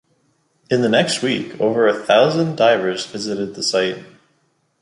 [0.71, 4.03] In the next week, over a thousand divers visited the site.